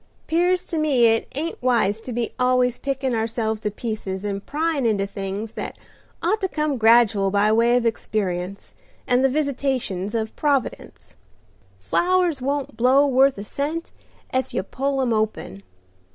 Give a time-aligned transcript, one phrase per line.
[0.25, 4.83] 'Pears to me it ain't wise to be always pickin' ourselves to pieces and pryin'
[4.83, 5.77] into things that
[6.23, 8.73] ought to come gradual by way of experience
[9.05, 11.15] and the visitations of Providence.
[11.77, 13.91] Flowers won't blow worth a cent
[14.33, 15.61] ef you pull 'em open.